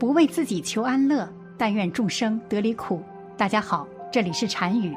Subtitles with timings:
[0.00, 3.02] 不为自己求安乐，但愿众生得离苦。
[3.36, 4.96] 大家好，这里是禅语，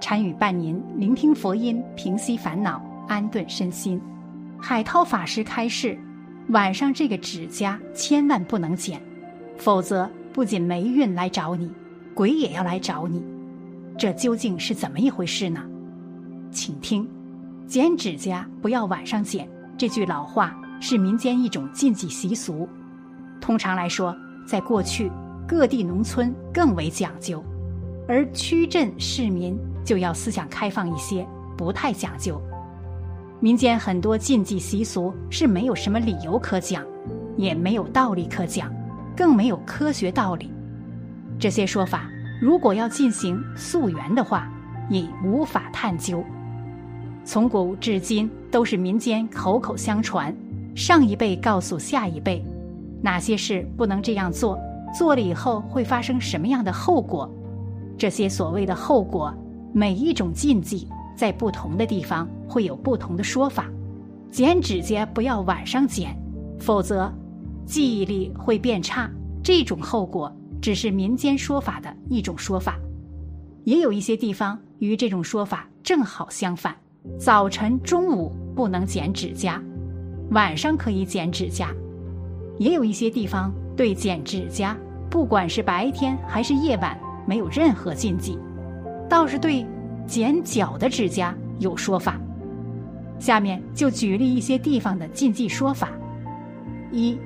[0.00, 4.00] 禅语伴您聆听佛音，平息烦恼，安顿身心。
[4.56, 5.98] 海涛法师开示：
[6.50, 9.02] 晚上这个指甲千万不能剪，
[9.58, 11.68] 否则不仅霉运来找你，
[12.14, 13.20] 鬼也要来找你。
[13.98, 15.60] 这究竟是怎么一回事呢？
[16.52, 17.04] 请听：
[17.66, 22.68] 剪指甲不要晚上剪，这句老话是民间一种禁忌习俗。
[23.40, 24.14] 通常来说，
[24.46, 25.10] 在过去
[25.48, 27.42] 各地农村更为讲究，
[28.06, 31.26] 而区镇市民就要思想开放一些，
[31.56, 32.40] 不太讲究。
[33.40, 36.84] 民间很多禁忌习俗是没有什么理由可讲，
[37.36, 38.70] 也没有道理可讲，
[39.16, 40.52] 更没有科学道理。
[41.38, 44.46] 这些说法如果要进行溯源的话，
[44.90, 46.22] 已无法探究。
[47.24, 50.34] 从古至今都是民间口口相传，
[50.74, 52.44] 上一辈告诉下一辈。
[53.02, 54.58] 哪些事不能这样做？
[54.96, 57.32] 做了以后会发生什么样的后果？
[57.96, 59.32] 这些所谓的后果，
[59.72, 63.66] 每一种禁忌在不同的地方会有不同的说法。
[64.30, 66.16] 剪指甲不要晚上剪，
[66.58, 67.12] 否则
[67.66, 69.10] 记忆力会变差。
[69.42, 72.78] 这种后果只是民间说法的一种说法，
[73.64, 76.74] 也有一些地方与这种说法正好相反。
[77.18, 79.62] 早晨、中午不能剪指甲，
[80.32, 81.72] 晚上可以剪指甲。
[82.60, 84.76] 也有一些地方对剪指甲，
[85.08, 86.94] 不管是白天还是夜晚，
[87.24, 88.38] 没有任何禁忌，
[89.08, 89.66] 倒是对
[90.06, 92.20] 剪脚的指甲有说法。
[93.18, 95.88] 下面就举例一些地方的禁忌说法：
[96.92, 97.18] 一、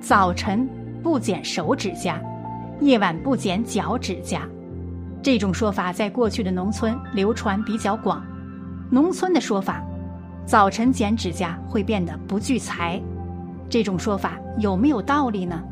[0.00, 0.66] 早晨
[1.02, 2.18] 不剪手指甲，
[2.80, 4.48] 夜晚不剪脚指甲。
[5.22, 8.24] 这种说法在过去的农村流传比较广。
[8.90, 9.84] 农村的说法，
[10.46, 12.98] 早晨剪指甲会变得不聚财。
[13.70, 15.62] 这种说法有没有道理呢？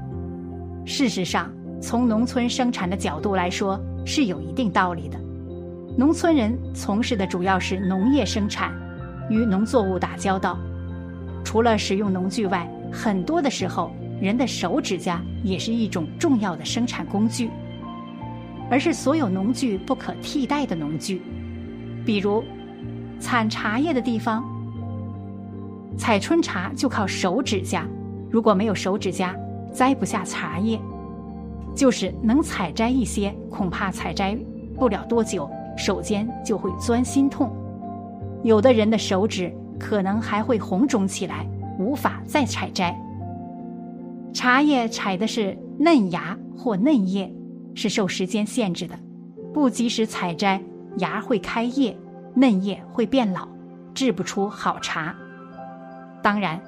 [0.84, 5.18] 事实上，从农村生产的角度来说，是有一定道理的。
[5.96, 8.70] 农村人从事的主要是农业生产，
[9.30, 10.58] 与农作物打交道。
[11.42, 13.90] 除了使用农具外，很多的时候，
[14.20, 17.50] 人的手指甲也是一种重要的生产工具，
[18.70, 21.22] 而是所有农具不可替代的农具。
[22.04, 22.44] 比如，
[23.20, 24.44] 产茶叶的地方。
[25.96, 27.86] 采春茶就靠手指甲，
[28.30, 29.34] 如果没有手指甲，
[29.72, 30.80] 摘不下茶叶。
[31.74, 34.36] 就是能采摘一些，恐怕采摘
[34.74, 37.50] 不了多久，手尖就会钻心痛。
[38.42, 41.46] 有的人的手指可能还会红肿起来，
[41.78, 42.98] 无法再采摘。
[44.32, 47.30] 茶叶采的是嫩芽或嫩叶，
[47.74, 48.98] 是受时间限制的，
[49.52, 50.62] 不及时采摘，
[50.98, 51.94] 芽会开叶，
[52.34, 53.46] 嫩叶会变老，
[53.92, 55.14] 制不出好茶。
[56.26, 56.60] 当然，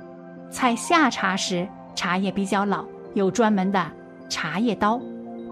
[0.53, 3.85] 采夏茶时，茶叶比较老，有专门的
[4.29, 5.01] 茶叶刀，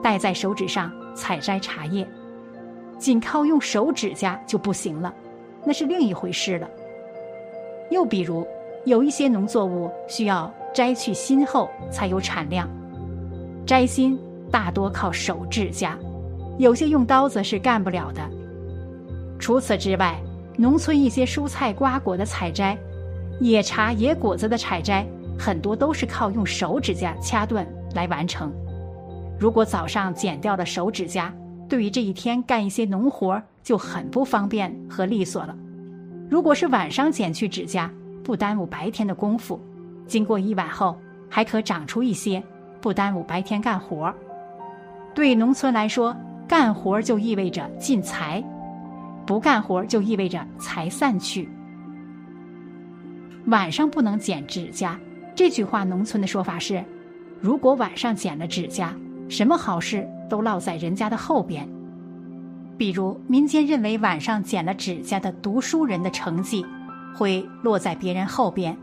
[0.00, 2.06] 戴在手指上采摘茶叶。
[3.00, 5.12] 仅靠用手指甲就不行了，
[5.64, 6.68] 那是另一回事了。
[7.90, 8.46] 又比如，
[8.84, 12.68] 有一些农作物需要摘去心后才有产量，
[13.66, 14.16] 摘心
[14.52, 15.98] 大多靠手指甲，
[16.58, 18.22] 有些用刀子是干不了的。
[19.40, 20.16] 除此之外，
[20.56, 22.78] 农村一些蔬菜瓜果的采摘。
[23.40, 25.06] 野茶、野果子的采摘，
[25.38, 28.52] 很多都是靠用手指甲掐断来完成。
[29.38, 31.32] 如果早上剪掉了手指甲，
[31.68, 35.54] 对于这一天干一些农活就很不方便和利索了。
[36.30, 37.90] 如果是晚上剪去指甲，
[38.24, 39.60] 不耽误白天的功夫，
[40.06, 40.98] 经过一晚后
[41.28, 42.42] 还可长出一些，
[42.80, 44.12] 不耽误白天干活。
[45.14, 46.16] 对农村来说，
[46.48, 48.42] 干活就意味着进财，
[49.26, 51.48] 不干活就意味着财散去。
[53.46, 54.98] 晚上不能剪指甲，
[55.34, 56.84] 这句话农村的说法是：
[57.40, 58.92] 如果晚上剪了指甲，
[59.28, 61.68] 什么好事都落在人家的后边。
[62.76, 66.66] 比如民间认为晚上剪了指甲的读书人的成绩
[67.14, 68.76] 会落在别人后边，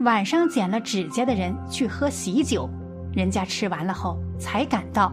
[0.00, 2.70] 晚上剪了指甲的人去喝喜酒，
[3.12, 5.12] 人家吃完了后才赶到；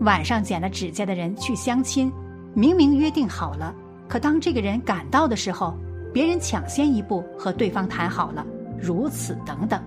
[0.00, 2.12] 晚上剪了指甲的人去相亲，
[2.52, 3.74] 明明约定好了，
[4.06, 5.74] 可当这个人赶到的时候。
[6.16, 8.42] 别人抢先一步和对方谈好了，
[8.80, 9.78] 如此等等。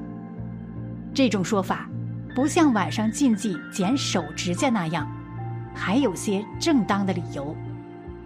[1.12, 1.90] 这种说法
[2.36, 5.10] 不像晚上禁忌剪手指甲那样，
[5.74, 7.56] 还有些正当的理由；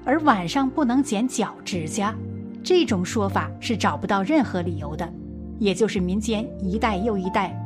[0.03, 2.13] 而晚上不能剪脚指甲，
[2.61, 5.09] 这种说法是找不到任何理由的，
[5.57, 7.57] 也就是民间一代又一代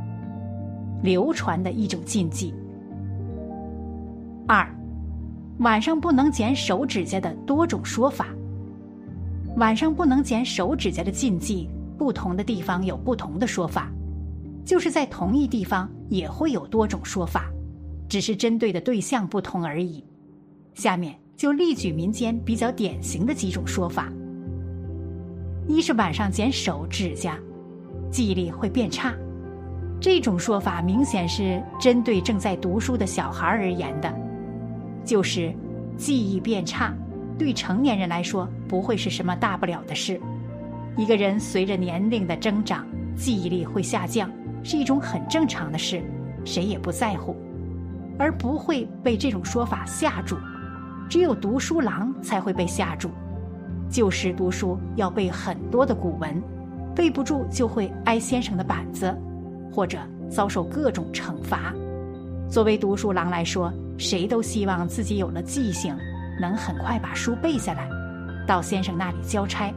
[1.02, 2.54] 流传的一种禁忌。
[4.48, 4.72] 二，
[5.62, 8.28] 晚上不能剪手指甲的多种说法。
[9.58, 11.68] 晚上不能剪手指甲的禁忌，
[11.98, 13.92] 不同的地方有不同的说法。
[14.64, 17.50] 就是在同一地方也会有多种说法，
[18.08, 20.04] 只是针对的对象不同而已。
[20.76, 24.12] 下面就例举民间比较典型的几种说法：
[25.68, 27.40] 一是晚上剪手指甲，
[28.12, 29.12] 记忆力会变差。
[30.00, 34.14] 这种说法明显是针对正在读书的小孩而言的，
[35.04, 35.52] 就是
[35.98, 36.94] 记忆变差，
[37.38, 40.20] 对成年人来说不会是什么大不了的事。
[40.96, 42.86] 一个人随着年龄的增长，
[43.16, 44.30] 记忆力会下降，
[44.64, 46.02] 是一种很正常的事，
[46.44, 47.36] 谁也不在乎，
[48.18, 50.36] 而不会被这种说法吓住。
[51.10, 53.10] 只有读书郎才会被吓住，
[53.90, 56.42] 旧时读书要背很多的古文，
[56.96, 59.16] 背不住就会挨先生的板子。
[59.70, 61.72] 或者遭受各种惩罚。
[62.50, 65.96] 作为读书郎来说，谁都希望自己有了记性，
[66.40, 67.88] 能很快把书背下来，
[68.46, 69.74] 到先生那里交差。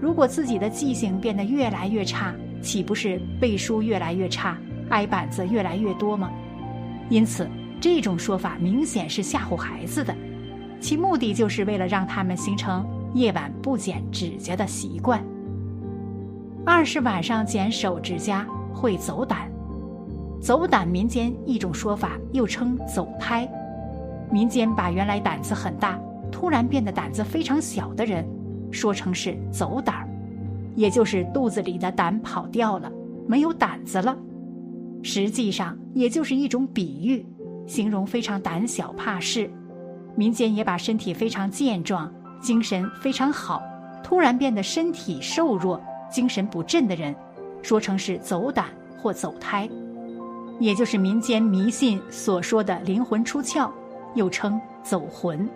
[0.00, 4.56] 如果自己的记性变得越来越差，岂不是背书越来越差，
[4.90, 6.30] 挨板子越来越多吗？
[7.08, 7.48] 因此，
[7.80, 10.14] 这种说法明显是吓唬孩子的，
[10.80, 15.22] 其目的就是为了让他们形成夜晚不剪指甲的习惯。
[16.66, 18.46] 二是晚上剪手指甲。
[18.76, 19.48] 会走胆，
[20.42, 23.48] 走胆民间一种说法，又称走胎。
[24.30, 25.98] 民间把原来胆子很大，
[26.30, 28.26] 突然变得胆子非常小的人，
[28.70, 30.08] 说成是走胆儿，
[30.74, 32.90] 也就是肚子里的胆跑掉了，
[33.26, 34.16] 没有胆子了。
[35.02, 37.24] 实际上，也就是一种比喻，
[37.66, 39.50] 形容非常胆小怕事。
[40.16, 43.62] 民间也把身体非常健壮、精神非常好，
[44.02, 45.80] 突然变得身体瘦弱、
[46.10, 47.14] 精神不振的人。
[47.62, 48.66] 说成是走胆
[49.00, 49.66] 或走胎，
[50.60, 53.70] 也就是民间迷信所说的灵魂出窍，
[54.14, 55.48] 又称走魂。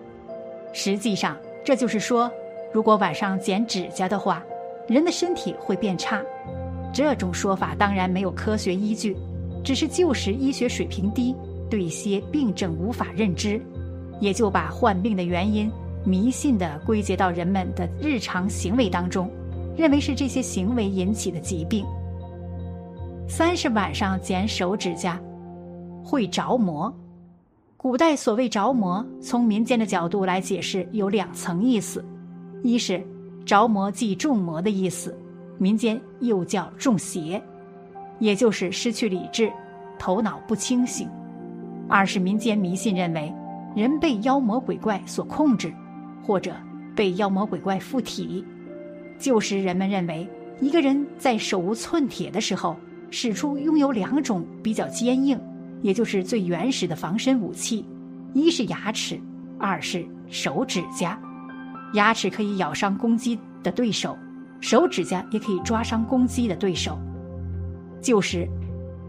[0.72, 2.30] 实际上，这就是说，
[2.72, 4.42] 如果晚上剪指甲的话，
[4.86, 6.22] 人的身体会变差。
[6.92, 9.16] 这种说法当然没有科学依据，
[9.62, 11.34] 只是旧时医学水平低，
[11.70, 13.60] 对一些病症无法认知，
[14.20, 15.70] 也就把患病的原因
[16.04, 19.30] 迷信地归结到人们的日常行为当中，
[19.76, 21.84] 认为是这些行为引起的疾病。
[23.28, 25.20] 三是晚上剪手指甲，
[26.02, 26.92] 会着魔。
[27.80, 32.04] 古代所谓着魔，从民间的角度来解释，有两层意思：
[32.64, 33.00] 一是
[33.46, 35.16] 着魔即中魔的意思，
[35.58, 37.40] 民间又叫中邪，
[38.18, 39.48] 也就是失去理智，
[39.96, 41.06] 头脑不清醒；
[41.88, 43.32] 二是民间迷信认为，
[43.76, 45.72] 人被妖魔鬼怪所控制，
[46.26, 46.52] 或者
[46.96, 48.44] 被妖魔鬼怪附体。
[49.20, 50.28] 旧时人们认为，
[50.60, 52.76] 一个人在手无寸铁的时候。
[53.10, 55.40] 使出拥有两种比较坚硬，
[55.82, 57.84] 也就是最原始的防身武器，
[58.34, 59.20] 一是牙齿，
[59.58, 61.18] 二是手指甲。
[61.94, 64.16] 牙齿可以咬伤攻击的对手，
[64.60, 66.98] 手指甲也可以抓伤攻击的对手。
[68.00, 68.48] 旧时，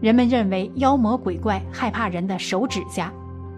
[0.00, 3.12] 人们认为妖魔鬼怪害怕人的手指甲，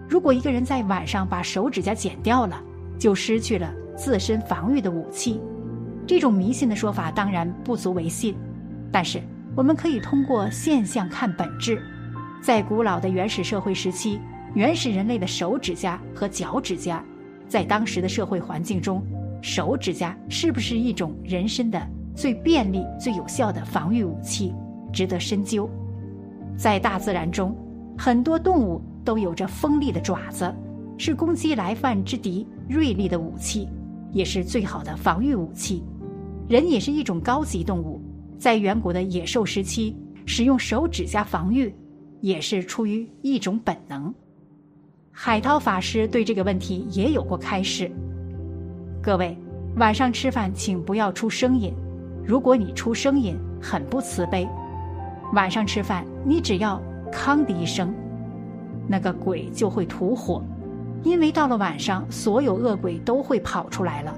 [0.09, 2.61] 如果一个人在晚上把手指甲剪掉了，
[2.99, 5.39] 就失去了自身防御的武器。
[6.05, 8.35] 这种迷信的说法当然不足为信，
[8.91, 9.21] 但是。
[9.55, 11.79] 我们可以通过现象看本质，
[12.43, 14.19] 在古老的原始社会时期，
[14.53, 17.01] 原始人类的手指甲和脚指甲，
[17.47, 19.01] 在当时的社会环境中，
[19.41, 21.81] 手指甲是不是一种人身的
[22.13, 24.53] 最便利、最有效的防御武器，
[24.91, 25.69] 值得深究。
[26.57, 27.55] 在大自然中，
[27.97, 30.53] 很多动物都有着锋利的爪子，
[30.97, 33.69] 是攻击来犯之敌锐利的武器，
[34.11, 35.81] 也是最好的防御武器。
[36.49, 38.01] 人也是一种高级动物。
[38.37, 41.73] 在远古的野兽时期，使用手指甲防御，
[42.23, 44.13] 也是出于一种本能。
[45.11, 47.91] 海涛法师对这个问题也有过开示。
[49.01, 49.37] 各位，
[49.75, 51.73] 晚上吃饭请不要出声音，
[52.25, 54.47] 如果你出声音，很不慈悲。
[55.33, 57.93] 晚上吃饭，你只要吭的一声，
[58.87, 60.41] 那个鬼就会吐火，
[61.03, 64.17] 因为到了晚上，所有恶鬼都会跑出来了，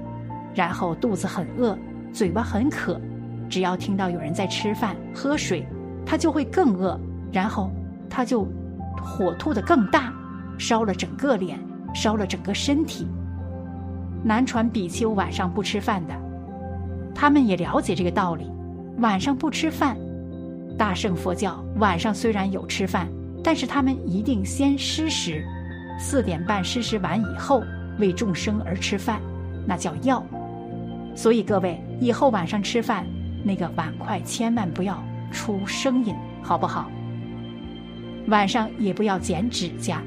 [0.54, 1.76] 然后肚子很饿，
[2.12, 3.00] 嘴巴很渴。
[3.48, 5.66] 只要听到有人在吃饭、喝水，
[6.06, 6.96] 他就会更饿，
[7.32, 7.68] 然后
[8.08, 8.46] 他就
[9.02, 10.12] 火吐得更大，
[10.58, 11.58] 烧了整个脸，
[11.94, 13.06] 烧了整个身体。
[14.22, 16.14] 南传比丘晚上不吃饭的，
[17.14, 18.50] 他们也了解这个道理，
[18.98, 19.96] 晚上不吃饭。
[20.78, 23.08] 大乘佛教晚上虽然有吃饭，
[23.42, 25.44] 但是他们一定先施食，
[25.98, 27.62] 四点半施食完以后
[27.98, 29.20] 为众生而吃饭，
[29.66, 30.24] 那叫药。
[31.14, 33.06] 所以各位以后晚上吃饭。
[33.44, 36.90] 那个碗筷千万不要出声音，好不好？
[38.28, 40.02] 晚上也不要剪指甲，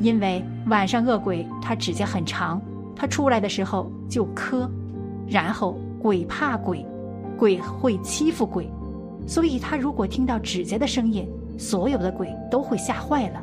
[0.00, 2.60] 因为晚上恶鬼他指甲很长，
[2.96, 4.70] 他出来的时候就磕，
[5.28, 6.84] 然后鬼怕鬼，
[7.36, 8.68] 鬼会欺负鬼，
[9.26, 11.28] 所以他如果听到指甲的声音，
[11.58, 13.42] 所有的鬼都会吓坏了。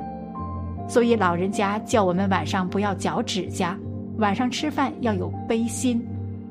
[0.87, 3.77] 所以老人家叫我们晚上不要嚼指甲，
[4.17, 6.03] 晚上吃饭要有悲心，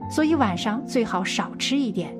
[0.08, 2.16] 所以晚上最好少吃一点。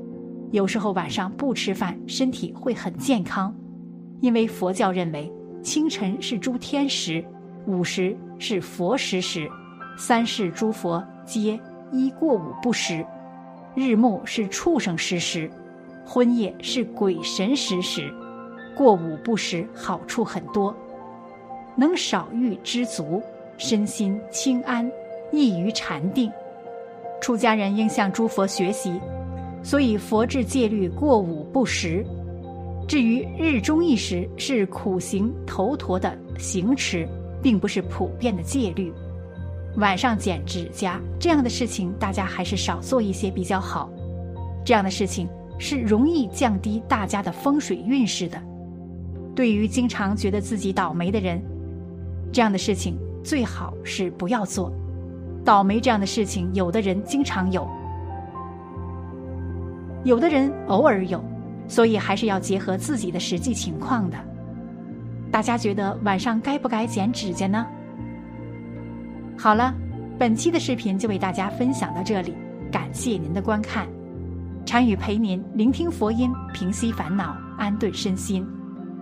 [0.50, 3.54] 有时候晚上不吃饭，身体会很健康，
[4.20, 5.32] 因为佛教认为
[5.62, 7.24] 清晨是诸天时，
[7.66, 9.48] 午时是佛时时，
[9.96, 11.58] 三世诸佛皆
[11.92, 13.04] 依过午不食，
[13.74, 15.50] 日暮是畜生时时，
[16.04, 18.12] 昏夜是鬼神时时，
[18.74, 20.74] 过午不食好处很多，
[21.76, 23.22] 能少欲知足，
[23.56, 24.90] 身心清安，
[25.32, 26.30] 易于禅定。
[27.20, 29.00] 出家人应向诸佛学习。
[29.60, 32.06] 所以佛制戒律过午不食，
[32.88, 37.06] 至于日中一时是苦行头陀的行持，
[37.42, 38.90] 并不是普遍的戒律。
[39.76, 43.90] 晚上剪指甲这样的事情，大家还是少做一些比较好。
[44.64, 45.28] 这样的事情
[45.58, 48.42] 是容易降低大家的风水运势的。
[49.36, 51.42] 对于经常觉得自己倒霉的人，
[52.32, 54.72] 这样的事情最好是不要做。
[55.44, 57.68] 倒霉这样的事情，有的人经常有。
[60.04, 61.22] 有的人偶尔有，
[61.68, 64.16] 所以还是要结合自己的实际情况的。
[65.30, 67.66] 大家觉得晚上该不该剪指甲呢？
[69.36, 69.72] 好了，
[70.18, 72.34] 本期的视频就为大家分享到这里，
[72.72, 73.86] 感谢您的观看。
[74.66, 78.46] 禅语陪您聆听佛音，平息烦恼，安顿身心。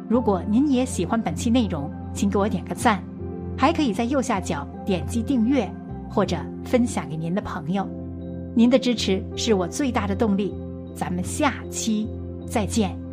[0.08, 3.02] 如果您也喜欢本期内容，请给我点个赞，
[3.56, 5.68] 还可以在右下角点击订阅
[6.08, 7.88] 或者分享给您的朋友。
[8.54, 10.54] 您的支持是我最大的动力。
[10.94, 12.08] 咱们下期
[12.48, 13.05] 再见。